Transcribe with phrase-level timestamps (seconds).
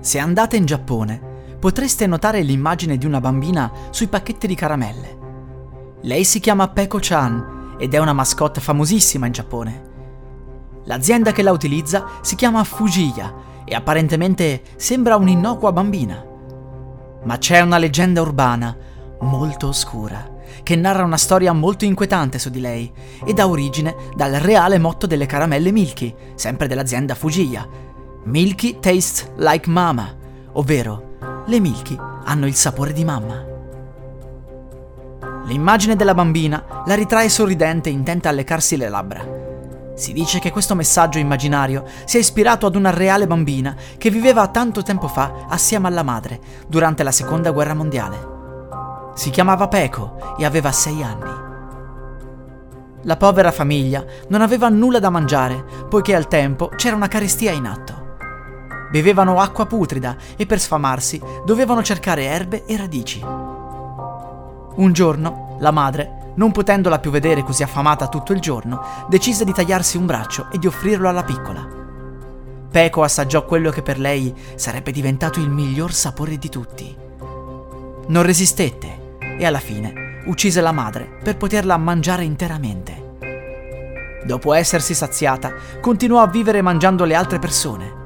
[0.00, 1.20] Se andate in Giappone,
[1.58, 5.18] potreste notare l'immagine di una bambina sui pacchetti di caramelle.
[6.02, 9.88] Lei si chiama Peko-chan ed è una mascotte famosissima in Giappone.
[10.84, 13.34] L'azienda che la utilizza si chiama Fujiya
[13.66, 16.24] e apparentemente sembra un'innocua bambina.
[17.24, 18.74] Ma c'è una leggenda urbana
[19.20, 22.90] molto oscura che narra una storia molto inquietante su di lei
[23.24, 27.89] e dà origine dal reale motto delle caramelle Milky, sempre dell'azienda Fujiya.
[28.24, 30.14] Milky tastes like mama,
[30.52, 33.42] ovvero le Milky hanno il sapore di mamma.
[35.46, 39.38] L'immagine della bambina la ritrae sorridente intenta a leccarsi le labbra.
[39.94, 44.82] Si dice che questo messaggio immaginario sia ispirato ad una reale bambina che viveva tanto
[44.82, 48.28] tempo fa assieme alla madre durante la seconda guerra mondiale.
[49.14, 51.48] Si chiamava Peco e aveva sei anni.
[53.04, 57.64] La povera famiglia non aveva nulla da mangiare poiché al tempo c'era una carestia in
[57.64, 57.99] atto.
[58.90, 63.22] Bevevano acqua putrida e per sfamarsi dovevano cercare erbe e radici.
[63.22, 69.52] Un giorno la madre, non potendola più vedere così affamata tutto il giorno, decise di
[69.52, 71.66] tagliarsi un braccio e di offrirlo alla piccola.
[72.70, 76.96] Peco assaggiò quello che per lei sarebbe diventato il miglior sapore di tutti.
[78.06, 83.08] Non resistette e alla fine uccise la madre per poterla mangiare interamente.
[84.24, 87.99] Dopo essersi saziata, continuò a vivere mangiando le altre persone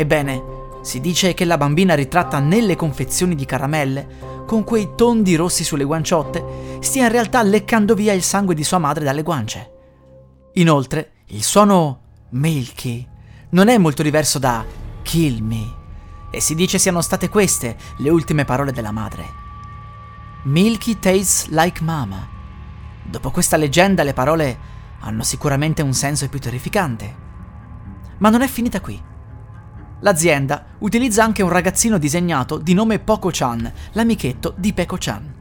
[0.00, 0.42] Ebbene,
[0.80, 5.84] si dice che la bambina ritratta nelle confezioni di caramelle, con quei tondi rossi sulle
[5.84, 9.70] guanciotte, stia in realtà leccando via il sangue di sua madre dalle guance.
[10.54, 12.00] Inoltre, il suono
[12.30, 13.06] Milky
[13.50, 14.64] non è molto diverso da
[15.02, 15.76] Kill me,
[16.30, 19.28] e si dice siano state queste le ultime parole della madre.
[20.44, 22.26] Milky tastes like mama.
[23.02, 24.58] Dopo questa leggenda le parole
[25.00, 27.16] hanno sicuramente un senso più terrificante.
[28.16, 29.08] Ma non è finita qui.
[30.00, 35.34] L'azienda utilizza anche un ragazzino disegnato di nome Poco-chan, l'amichetto di Peko-chan.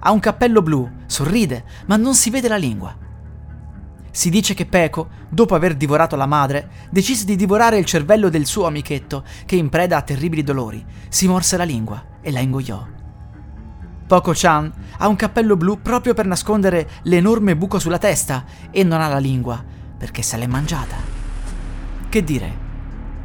[0.00, 2.94] Ha un cappello blu, sorride, ma non si vede la lingua.
[4.10, 8.44] Si dice che Peko, dopo aver divorato la madre, decise di divorare il cervello del
[8.44, 12.86] suo amichetto, che in preda a terribili dolori, si morse la lingua e la ingoiò.
[14.06, 19.08] Poco-chan ha un cappello blu proprio per nascondere l'enorme buco sulla testa e non ha
[19.08, 19.64] la lingua,
[19.96, 20.96] perché se l'è mangiata.
[22.08, 22.67] Che dire?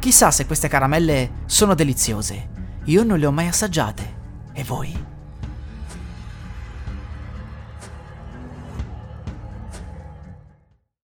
[0.04, 2.48] Chissà se queste caramelle sono deliziose.
[2.84, 4.14] Io non le ho mai assaggiate.
[4.52, 5.13] E voi?